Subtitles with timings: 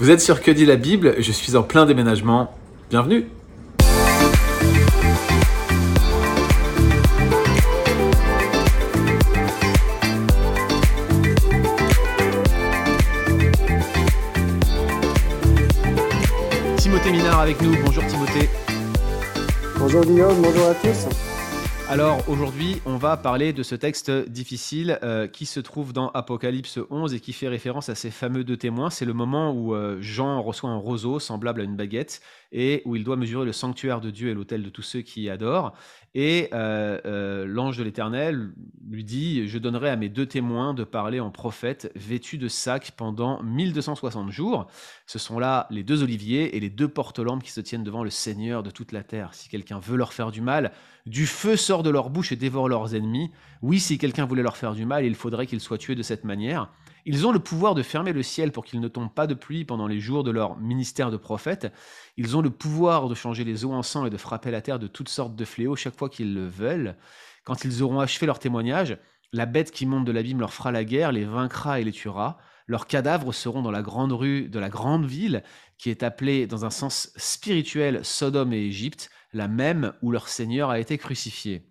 [0.00, 1.16] Vous êtes sur Que dit la Bible?
[1.18, 2.54] Je suis en plein déménagement.
[2.88, 3.26] Bienvenue
[16.76, 17.74] Timothée Minard avec nous.
[17.84, 18.48] Bonjour Timothée.
[19.80, 21.37] Bonjour Guillaume, bonjour à tous.
[21.90, 26.78] Alors aujourd'hui, on va parler de ce texte difficile euh, qui se trouve dans Apocalypse
[26.90, 28.90] 11 et qui fait référence à ces fameux deux témoins.
[28.90, 32.20] C'est le moment où euh, Jean reçoit un roseau semblable à une baguette
[32.52, 35.22] et où il doit mesurer le sanctuaire de Dieu et l'autel de tous ceux qui
[35.22, 35.72] y adorent.
[36.14, 38.50] Et euh, l'ange de l'Éternel
[38.86, 42.92] lui dit, je donnerai à mes deux témoins de parler en prophète vêtus de sacs
[42.96, 44.66] pendant 1260 jours.
[45.06, 48.10] Ce sont là les deux oliviers et les deux porte-lampes qui se tiennent devant le
[48.10, 49.32] Seigneur de toute la terre.
[49.32, 50.72] Si quelqu'un veut leur faire du mal,
[51.08, 53.30] du feu sort de leur bouche et dévore leurs ennemis.
[53.62, 56.24] Oui, si quelqu'un voulait leur faire du mal, il faudrait qu'il soit tué de cette
[56.24, 56.70] manière.
[57.06, 59.64] Ils ont le pouvoir de fermer le ciel pour qu'il ne tombe pas de pluie
[59.64, 61.72] pendant les jours de leur ministère de prophète.
[62.16, 64.78] Ils ont le pouvoir de changer les eaux en sang et de frapper la terre
[64.78, 66.96] de toutes sortes de fléaux chaque fois qu'ils le veulent.
[67.44, 68.98] Quand ils auront achevé leur témoignage,
[69.32, 72.38] la bête qui monte de l'abîme leur fera la guerre, les vaincra et les tuera.
[72.66, 75.42] Leurs cadavres seront dans la grande rue de la grande ville,
[75.78, 80.70] qui est appelée dans un sens spirituel Sodome et Égypte, la même où leur Seigneur
[80.70, 81.70] a été crucifié.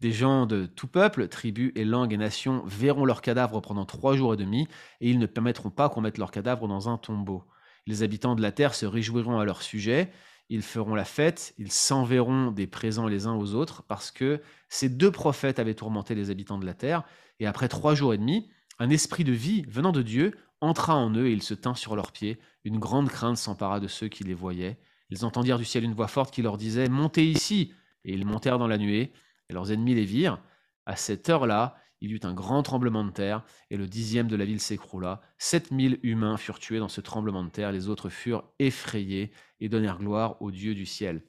[0.00, 4.16] Des gens de tout peuple, tribus et langues et nations verront leurs cadavres pendant trois
[4.16, 4.68] jours et demi,
[5.00, 7.44] et ils ne permettront pas qu'on mette leurs cadavres dans un tombeau.
[7.86, 10.10] Les habitants de la terre se réjouiront à leur sujet,
[10.48, 14.88] ils feront la fête, ils s'enverront des présents les uns aux autres, parce que ces
[14.88, 17.04] deux prophètes avaient tourmenté les habitants de la terre,
[17.40, 21.10] et après trois jours et demi, un esprit de vie venant de Dieu entra en
[21.14, 22.38] eux et il se tint sur leurs pieds.
[22.64, 24.78] Une grande crainte s'empara de ceux qui les voyaient.
[25.10, 27.72] Ils entendirent du ciel une voix forte qui leur disait Montez ici
[28.04, 29.12] Et ils montèrent dans la nuée
[29.48, 30.42] et leurs ennemis les virent.
[30.86, 34.36] À cette heure-là, il y eut un grand tremblement de terre, et le dixième de
[34.36, 35.20] la ville s'écroula.
[35.38, 39.68] Sept mille humains furent tués dans ce tremblement de terre, les autres furent effrayés et
[39.68, 41.22] donnèrent gloire au Dieu du ciel.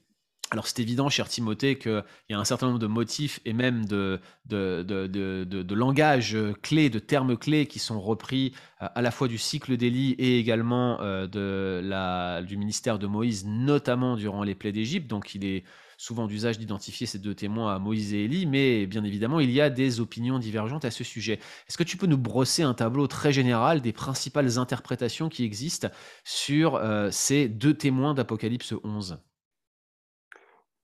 [0.50, 3.86] Alors c'est évident, cher Timothée, qu'il y a un certain nombre de motifs et même
[3.86, 4.81] de, de,
[6.62, 10.40] clés, de termes clés qui sont repris euh, à la fois du cycle d'Élie et
[10.40, 15.08] également euh, du ministère de Moïse, notamment durant les plaies d'Égypte.
[15.08, 15.66] Donc il est
[15.97, 19.59] souvent d'usage d'identifier ces deux témoins à Moïse et Élie, mais bien évidemment, il y
[19.59, 21.40] a des opinions divergentes à ce sujet.
[21.68, 25.90] Est-ce que tu peux nous brosser un tableau très général des principales interprétations qui existent
[26.24, 29.19] sur euh, ces deux témoins d'Apocalypse 11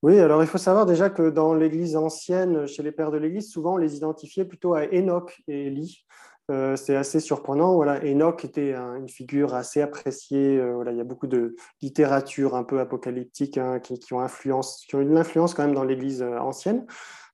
[0.04, 3.50] oui, alors il faut savoir déjà que dans l'Église ancienne, chez les pères de l'Église,
[3.50, 6.06] souvent on les identifiait plutôt à Enoch et Élie.
[6.52, 7.76] Euh, c'est assez surprenant.
[7.76, 10.60] Voilà, Enoch était une figure assez appréciée.
[10.60, 14.84] Euh, voilà, il y a beaucoup de littérature un peu apocalyptique hein, qui, ont influence,
[14.86, 16.86] qui ont une influence quand même dans l'Église euh, ancienne,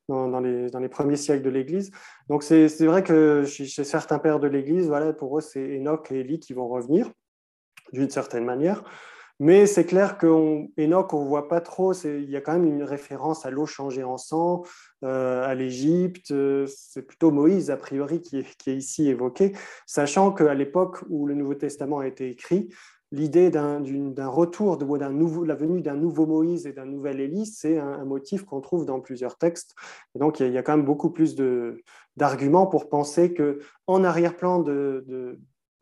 [0.08, 1.90] dans, les, dans, les, premiers siècles de l'Église.
[2.29, 6.19] Donc c'est vrai que chez, certains pères de l'Église, voilà, pour eux, c'est Enoch et
[6.19, 7.12] Élie qui vont revenir
[7.94, 8.84] d'une certaine manière.
[9.41, 12.83] Mais c'est clair qu'Enoch, on ne voit pas trop, il y a quand même une
[12.83, 14.63] référence à l'eau changée en sang,
[15.05, 16.33] euh, à l'Égypte.
[16.67, 19.53] C'est plutôt Moïse, a priori, qui est, ici évoqué,
[19.85, 22.69] sachant qu'à l'époque où le Nouveau Testament a été écrit,
[23.11, 28.03] l'idée d'un retour, de, la venue d'un nouveau Moïse et d'un nouvel Élie, c'est un,
[28.03, 29.73] motif qu'on trouve dans plusieurs textes.
[30.16, 31.35] Donc, il y, a, quand même beaucoup plus
[32.17, 35.39] d'arguments pour penser qu'en arrière-plan de, de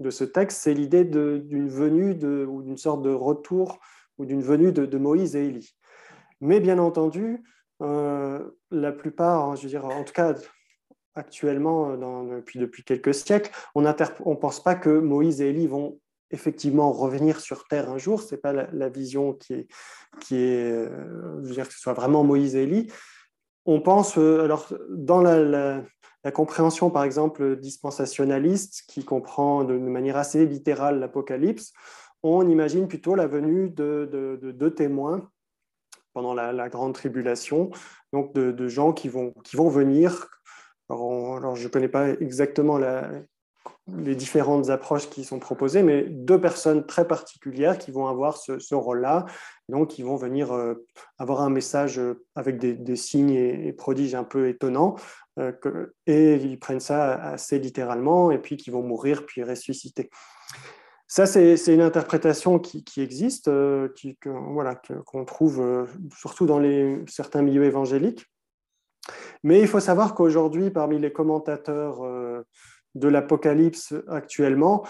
[0.10, 2.12] ce texte, c'est l'idée d'une venue
[2.46, 3.80] ou d'une sorte de retour
[4.18, 5.76] ou d'une venue de, Moïse et Élie.
[6.42, 7.44] Mais bien entendu,
[7.82, 10.36] euh, la plupart, je veux dire, en tout cas
[11.16, 11.98] actuellement,
[12.28, 16.00] depuis, depuis quelques siècles, on ne pense pas que Moïse et Élie vont
[16.32, 18.22] effectivement revenir sur Terre un jour.
[18.22, 19.68] Ce n'est pas la, vision qui est,
[20.20, 22.92] qui est euh, je veux dire, que ce soit vraiment Moïse et Élie.
[23.66, 25.84] On pense, euh, alors, dans la
[26.34, 31.72] compréhension, par exemple, dispensationaliste, qui comprend de manière assez littérale l'Apocalypse,
[32.24, 35.30] on imagine plutôt la venue de deux témoins
[36.18, 37.70] pendant la, grande tribulation,
[38.12, 40.28] donc de, gens qui vont, qui vont venir.
[40.90, 43.08] Alors, je ne connais pas exactement la,
[43.96, 48.74] les différentes approches qui sont proposées, mais deux personnes très particulières qui vont avoir ce,
[48.74, 49.28] rôle-là,
[49.70, 50.86] donc qui vont venir euh,
[51.20, 54.96] avoir un message euh, avec des, signes et, prodiges un peu étonnants,
[55.38, 60.10] euh, et ils prennent ça assez littéralement, et puis qui vont mourir puis ressusciter.
[61.10, 63.50] Ça, c'est une interprétation qui, existe,
[63.96, 64.76] qui, voilà,
[65.06, 68.26] qu'on trouve surtout dans les, certains milieux évangéliques.
[69.42, 72.02] Mais il faut savoir qu'aujourd'hui, parmi les commentateurs
[72.96, 74.84] de l'Apocalypse actuellement,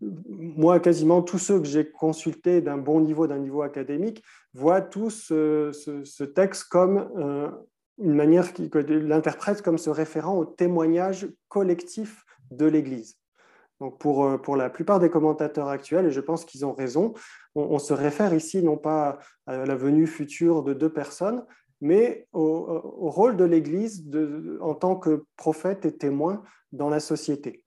[0.00, 4.22] moi, quasiment tous ceux que j'ai consultés d'un bon niveau, d'un niveau académique,
[4.52, 7.50] voient tous ce, texte comme euh,
[7.98, 13.18] une manière qui l'interprète comme se référant au témoignage collectif de l'Église.
[13.80, 17.12] Donc pour, pour la plupart des commentateurs actuels, et je pense qu'ils ont raison,
[17.54, 21.44] on, se réfère ici non pas à la venue future de deux personnes,
[21.80, 24.04] mais au, rôle de l'Église
[24.60, 27.64] en tant que prophète et témoin dans la société,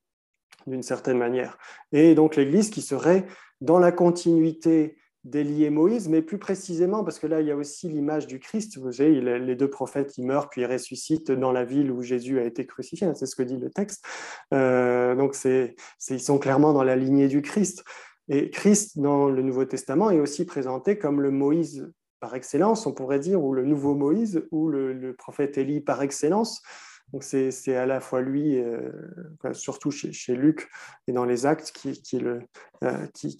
[0.65, 1.57] d'une certaine manière.
[1.91, 3.25] Et donc l'Église qui serait
[3.61, 7.55] dans la continuité d'Élie et Moïse, mais plus précisément, parce que là, il y a
[7.55, 8.77] aussi l'image du Christ.
[8.77, 12.39] Vous savez, les deux prophètes, ils meurent, puis ils ressuscitent dans la ville où Jésus
[12.39, 13.07] a été crucifié.
[13.15, 14.05] C'est ce que dit le texte.
[14.53, 15.75] Euh, donc, c'est,
[16.09, 17.83] ils sont clairement dans la lignée du Christ.
[18.29, 22.93] Et Christ, dans le Nouveau Testament, est aussi présenté comme le Moïse par excellence, on
[22.93, 26.61] pourrait dire, ou le nouveau Moïse, ou le, prophète Élie par excellence.
[27.13, 28.91] Donc c'est à la fois lui, euh,
[29.53, 30.69] surtout chez, Luc
[31.07, 32.39] et dans les actes, qui, euh,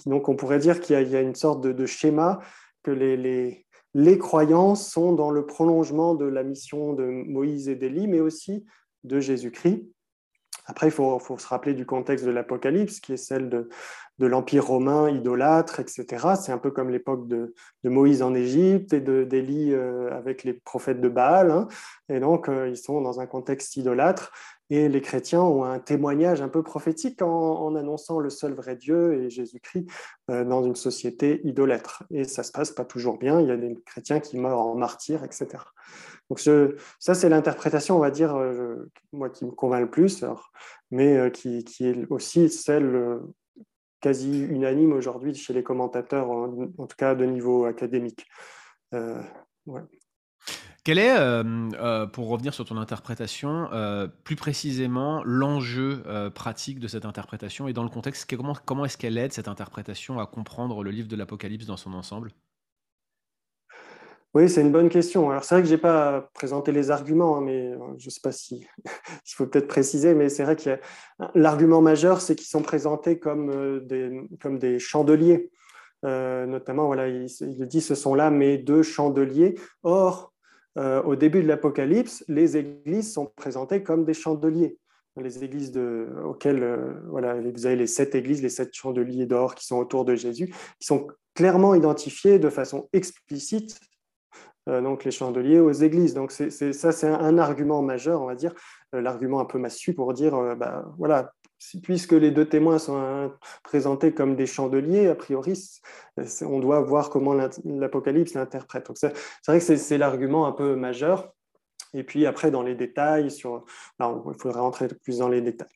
[0.06, 2.39] on pourrait dire qu'il y, a une sorte de, schéma
[2.83, 7.75] que les, les, les, croyances sont dans le prolongement de la mission de Moïse et
[7.75, 8.66] d'Élie, mais aussi
[9.04, 9.88] de Jésus-Christ.
[10.66, 13.70] Après, il faut, se rappeler du contexte de l'Apocalypse, qui est celle de,
[14.20, 16.06] de l'Empire romain idolâtre, etc.
[16.40, 17.54] C'est un peu comme l'époque de,
[17.84, 21.52] Moïse en Égypte et d'Élie euh, avec les prophètes de Baal.
[21.52, 21.68] Hein.
[22.10, 24.32] Et donc, euh, ils sont dans un contexte idolâtre.
[24.72, 29.16] Et les chrétiens ont un témoignage un peu prophétique en, annonçant le seul vrai Dieu
[29.16, 29.90] et Jésus-Christ
[30.30, 32.04] euh, dans une société idolâtre.
[32.12, 33.42] Et ça se passe pas toujours bien.
[33.42, 35.48] Il y a des chrétiens qui meurent en martyrs, etc.
[36.30, 38.38] Donc ça, c'est l'interprétation, on va dire,
[39.12, 40.24] moi qui me convainc le plus,
[40.92, 43.20] mais qui, qui, est aussi celle
[44.00, 48.26] quasi unanime aujourd'hui chez les commentateurs, en, tout cas de niveau académique.
[48.94, 49.22] Euh,
[50.84, 51.44] Quel est, euh,
[51.74, 53.70] euh, pour revenir sur ton interprétation,
[54.24, 56.04] plus précisément l'enjeu
[56.34, 60.20] pratique de cette interprétation et dans le contexte, comment, comment est-ce qu'elle aide cette interprétation
[60.20, 62.32] à comprendre le livre de l'Apocalypse dans son ensemble?
[64.36, 65.31] Oui, c'est une bonne question.
[65.31, 68.12] Alors, c'est vrai que je n'ai pas présenté les arguments, hein, mais euh, je ne
[68.12, 70.78] sais pas si il faut peut-être préciser, mais c'est vrai que
[71.34, 75.50] l'argument majeur, c'est qu'ils sont présentés comme euh, des, comme des chandeliers.
[76.06, 77.28] Euh, notamment, voilà, il,
[77.68, 79.56] dit ce sont là mes deux chandeliers.
[79.84, 80.34] Or,
[80.78, 84.78] au début de l'Apocalypse, les églises sont présentées comme des chandeliers.
[85.18, 89.66] Les églises de, auxquelles, voilà, vous avez les sept églises, les sept chandeliers d'or qui
[89.66, 90.48] sont autour de Jésus,
[90.80, 93.78] qui sont clairement identifiés de façon explicite
[94.68, 96.14] donc les chandeliers aux églises.
[96.14, 98.54] Donc c'est, ça, c'est un, argument majeur, on va dire,
[98.96, 101.34] euh, l'argument un peu massu pour dire, euh, bah, voilà,
[101.84, 103.32] puisque les deux témoins sont
[103.64, 105.62] présentés comme des chandeliers, a priori,
[106.42, 108.88] on doit voir comment l'Apocalypse l'interprète.
[108.88, 109.14] Donc c'est,
[109.48, 111.34] vrai que c'est, l'argument un peu majeur.
[111.94, 113.66] Et puis après, dans les détails, sur...
[114.00, 115.68] il faudrait rentrer plus dans les détails.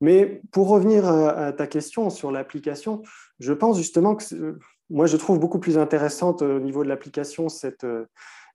[0.00, 3.02] Mais pour revenir à, ta question sur l'application,
[3.38, 4.58] je pense justement que
[4.90, 7.86] moi, je trouve beaucoup plus intéressante au niveau de l'application cette,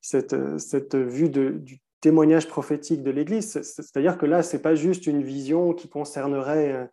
[0.02, 3.62] cette, vue du témoignage prophétique de l'Église.
[3.62, 6.86] C'est-à-dire que là, ce n'est pas juste une vision qui concernerait euh,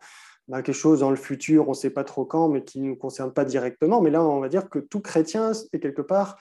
[0.47, 2.87] bah, quelque chose dans le futur, on ne sait pas trop quand, mais qui ne
[2.87, 4.01] nous concerne pas directement.
[4.01, 6.37] Mais là, on va dire que tout chrétien est quelque part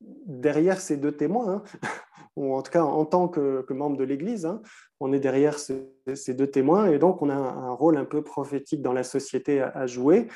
[0.00, 1.62] derrière ces deux témoins, hein.
[2.36, 4.62] ou en tout cas en tant que, membre de l'Église, hein.
[4.98, 8.80] on est derrière ces, deux témoins, et donc on a un, rôle un peu prophétique
[8.80, 10.28] dans la société à, à jouer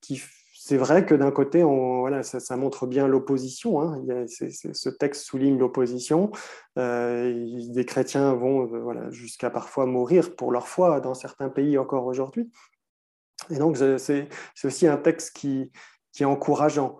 [0.00, 0.22] qui
[0.66, 3.80] c'est vrai que d'un côté, voilà, ça, montre bien l'opposition.
[3.80, 4.04] Hein.
[4.26, 6.32] ce texte souligne l'opposition.
[6.76, 11.78] Euh, des chrétiens vont euh, voilà, jusqu'à parfois mourir pour leur foi dans certains pays
[11.78, 12.50] encore aujourd'hui.
[13.48, 14.28] Et donc, c'est
[14.64, 15.70] aussi un texte qui,
[16.18, 16.98] est encourageant.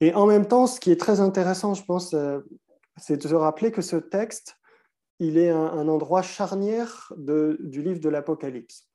[0.00, 2.40] Et en même temps, ce qui est très intéressant, je pense, euh,
[2.96, 4.56] c'est de se rappeler que ce texte,
[5.20, 8.88] il est un, endroit charnière du livre de l'Apocalypse.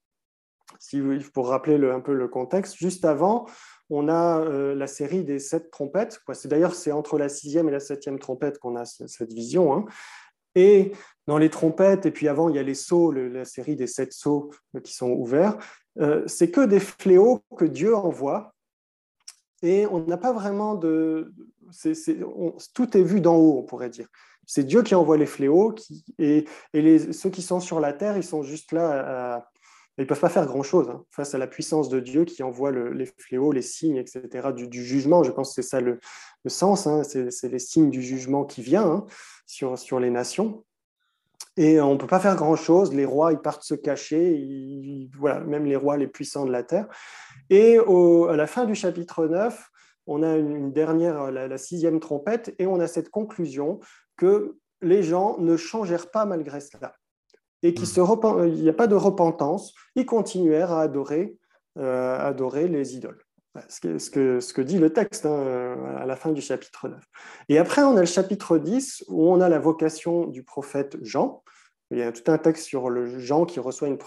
[0.77, 1.01] Si,
[1.33, 3.47] pour rappeler un peu le contexte, juste avant,
[3.89, 6.21] on a euh, la série des sept trompettes.
[6.45, 9.73] D'ailleurs c'est entre la sixième et la septième trompette qu'on a cette vision.
[9.73, 9.85] Hein.
[10.55, 10.91] Et
[11.27, 14.13] dans les trompettes, et puis avant il y a les sceaux, la série des sept
[14.13, 15.57] sceaux euh, qui sont ouverts.
[15.99, 18.53] Euh, c'est que des fléaux que Dieu envoie.
[19.61, 21.33] Et on n'a pas vraiment de.
[22.73, 24.07] tout est vu d'en haut, on pourrait dire.
[24.45, 25.75] C'est Dieu qui envoie les fléaux,
[26.17, 29.49] et, ceux qui sont sur la terre, ils sont juste là à,
[29.99, 32.71] ils ne peuvent pas faire grand-chose hein, face à la puissance de Dieu qui envoie
[32.71, 35.23] les fléaux, les signes, etc., du, jugement.
[35.23, 35.99] Je pense que c'est ça le,
[36.47, 39.05] sens, hein, c'est les signes du jugement qui vient hein,
[39.45, 40.63] sur, les nations.
[41.57, 42.93] Et on ne peut pas faire grand-chose.
[42.93, 46.87] Les rois, ils partent se cacher, voilà, même les rois les puissants de la terre.
[47.49, 49.69] Et à la fin du chapitre 9,
[50.07, 53.81] on a une dernière, la, la, sixième trompette, et on a cette conclusion
[54.15, 56.93] que les gens ne changèrent pas malgré cela
[57.63, 57.85] et qui hmm.
[57.85, 61.37] se il n'y a pas de repentance, ils continuèrent à adorer,
[61.77, 63.21] euh, adorer les idoles.
[63.67, 66.87] Ce que, ce, que, ce que, dit le texte hein, à la fin du chapitre
[66.87, 67.03] 9.
[67.49, 71.43] Et après, on a le chapitre 10 où on a la vocation du prophète Jean,
[71.91, 73.97] il y a tout un texte sur le Jean qui reçoit une,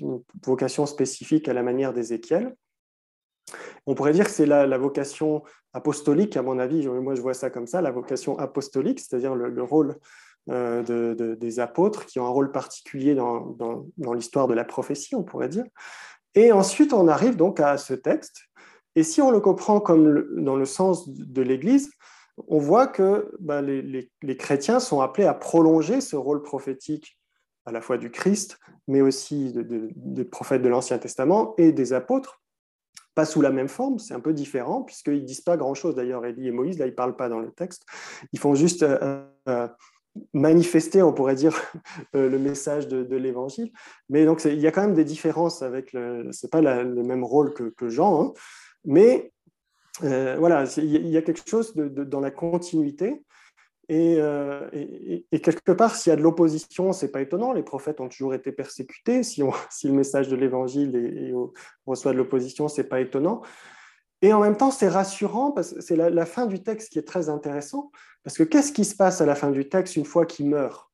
[0.00, 2.54] une vocation spécifique à la manière d'Ézéchiel.
[3.86, 7.50] On pourrait dire que c'est la, vocation apostolique, à mon avis, moi je vois ça
[7.50, 9.96] comme ça, la vocation apostolique, c'est-à-dire le, rôle
[10.48, 15.48] euh, des apôtres qui ont un rôle particulier dans, l'histoire de la prophétie, on pourrait
[15.48, 15.64] dire.
[16.34, 18.42] Et ensuite, on arrive donc à ce texte.
[18.94, 21.90] Et si on le comprend comme dans le sens de l'Église,
[22.48, 27.18] on voit que bah, les, chrétiens sont appelés à prolonger ce rôle prophétique
[27.64, 32.40] à la fois du Christ, mais aussi des prophètes de l'Ancien Testament et des apôtres,
[33.16, 35.94] pas sous la même forme, c'est un peu différent, puisqu'ils ne disent pas grand-chose.
[35.94, 37.84] D'ailleurs, Élie et Moïse, là, ils ne parlent pas dans le texte.
[38.32, 39.66] Ils font juste euh, euh,
[40.32, 41.60] manifester, on pourrait dire,
[42.16, 43.72] euh, le message de, l'Évangile.
[44.08, 46.30] Mais donc, il y a quand même des différences avec le...
[46.32, 48.32] Ce n'est pas le même rôle que, Jean, hein.
[48.84, 49.32] mais
[50.00, 53.22] voilà, il y a quelque chose dans la continuité.
[53.88, 54.18] Et,
[55.42, 57.52] quelque part, s'il y a de l'opposition, c'est pas étonnant.
[57.52, 59.22] Les prophètes ont toujours été persécutés.
[59.22, 61.32] Si, si le message de l'Évangile
[61.86, 63.42] reçoit de l'opposition, c'est pas étonnant.
[64.22, 67.06] Et en même temps, c'est rassurant parce que c'est la, fin du texte qui est
[67.06, 67.90] très intéressant.
[68.22, 70.90] Parce que qu'est-ce qui se passe à la fin du texte une fois qu'il meurt?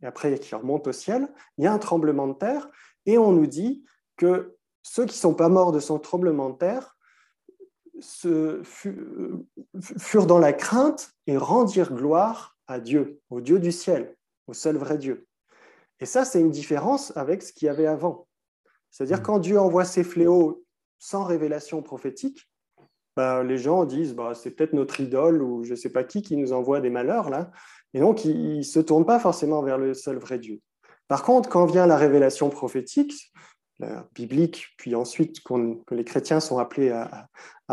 [0.00, 2.68] Et après qu'il remonte au ciel Il y a un tremblement de terre
[3.06, 3.84] et on nous dit
[4.16, 6.96] que ceux qui ne sont pas morts de son tremblement de terre
[8.00, 14.16] se, furent dans la crainte et rendirent gloire à Dieu, au Dieu du ciel,
[14.48, 15.28] au seul vrai Dieu.
[16.00, 18.26] Et ça, c'est une différence avec ce qu'il y avait avant.
[18.90, 19.22] C'est-à-dire mmh.
[19.22, 20.64] quand Dieu envoie ses fléaux
[20.98, 22.48] sans révélation prophétique,
[23.16, 26.22] bah, les gens disent bah, c'est peut-être notre idole ou je ne sais pas qui
[26.22, 27.50] qui nous envoie des malheurs là.
[27.94, 30.60] Et donc, ils ne se tournent pas forcément vers le seul vrai Dieu.
[31.08, 33.32] Par contre, quand vient la révélation prophétique,
[34.14, 37.28] biblique, puis ensuite que les chrétiens sont appelés à,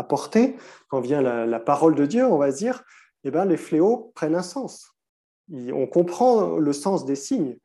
[0.08, 0.56] porter,
[0.88, 2.82] quand vient la, parole de Dieu, on va dire,
[3.24, 4.96] eh ben, les fléaux prennent un sens.
[5.50, 7.58] on comprend le sens des signes.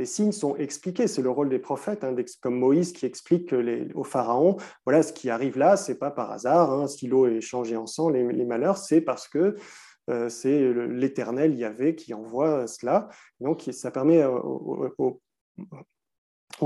[0.00, 3.54] Les signes sont expliqués, c'est le rôle des prophètes, hein, comme Moïse qui explique
[3.94, 7.42] au pharaon, voilà, ce qui arrive là, c'est pas par hasard, hein, si l'eau est
[7.42, 9.56] changée en sang, les, malheurs, c'est parce que
[10.08, 13.10] euh, c'est l'Éternel Yahvé qui envoie cela.
[13.40, 14.24] Donc ça permet
[14.96, 15.20] au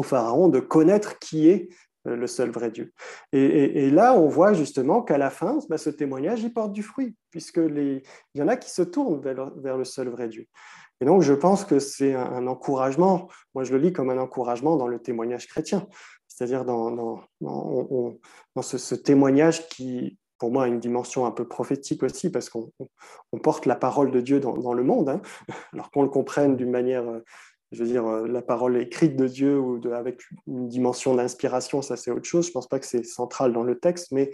[0.05, 1.71] pharaon de connaître qui est
[2.07, 2.93] euh, le seul vrai Dieu.
[3.33, 7.17] Et, là, on voit justement qu'à la fin, bah, ce témoignage, il porte du fruit,
[7.31, 7.61] puisque
[8.35, 10.47] y en a qui se tournent vers, le seul vrai Dieu.
[11.01, 14.77] Et donc, je pense que c'est un, encouragement, moi je le lis comme un encouragement
[14.77, 15.87] dans le témoignage chrétien,
[16.29, 17.21] c'est-à-dire dans,
[18.63, 22.71] ce, témoignage qui, pour moi, a une dimension un peu prophétique aussi, parce qu'on
[23.43, 25.23] porte la parole de Dieu dans, le monde, hein.
[25.73, 27.21] alors qu'on le comprenne d'une manière euh,
[27.75, 31.97] je veux dire, euh, la parole écrite de Dieu ou avec une dimension d'inspiration, ça
[31.97, 32.47] c'est autre chose.
[32.47, 34.31] Je ne pense pas que c'est central dans le texte, mais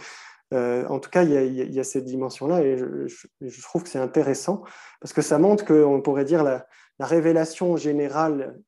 [0.53, 4.63] euh, en tout cas, il y, a, cette dimension-là et je, trouve que c'est intéressant
[5.01, 6.67] parce que ça montre qu'on pourrait dire la,
[6.99, 8.59] la révélation générale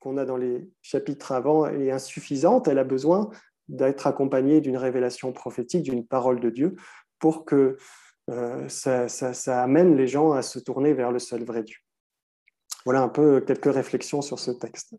[0.00, 2.66] qu'on a dans les chapitres avant est insuffisante.
[2.66, 3.30] Elle a besoin
[3.68, 6.74] d'être accompagnée d'une révélation prophétique, d'une parole de Dieu
[7.20, 7.76] pour que
[8.30, 11.78] euh, ça amène les gens à se tourner vers le seul vrai Dieu.
[12.84, 14.94] Voilà un peu quelques réflexions sur ce texte.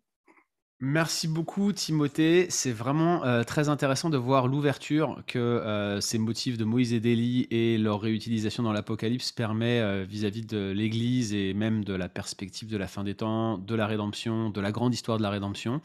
[0.85, 6.57] Merci beaucoup Timothée, c'est vraiment euh, très intéressant de voir l'ouverture que euh, ces motifs
[6.57, 11.53] de Moïse et d'Élie et leur réutilisation dans l'Apocalypse permet euh, vis-à-vis de l'Église et
[11.53, 14.93] même de la perspective de la fin des temps, de la rédemption, de la grande
[14.93, 15.79] histoire de la rédemption.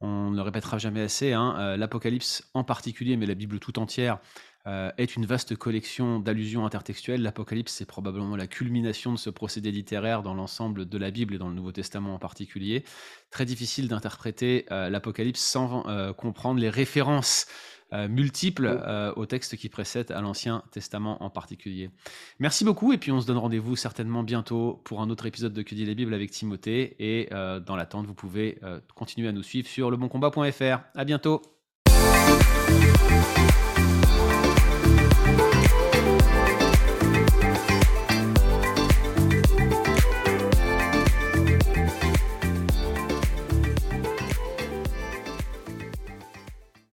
[0.00, 4.18] On ne le répétera jamais assez, hein, l'Apocalypse en particulier, mais la Bible tout entière,
[4.66, 7.22] euh, est une vaste collection d'allusions intertextuelles.
[7.22, 11.38] L'Apocalypse, c'est probablement la culmination de ce procédé littéraire dans l'ensemble de la Bible et
[11.38, 12.84] dans le Nouveau Testament en particulier.
[13.30, 17.46] Très difficile d'interpréter euh, l'Apocalypse sans euh, comprendre les références
[18.08, 18.82] multiples
[19.14, 21.88] aux textes qui précèdent à l'Ancien Testament en particulier.
[22.40, 25.62] Merci beaucoup et puis on se donne rendez-vous certainement bientôt pour un autre épisode de
[25.62, 28.58] Que dit la Bible avec Timothée et dans l'attente vous pouvez
[28.96, 30.80] continuer à nous suivre sur leboncombat.fr.
[30.96, 31.42] À bientôt.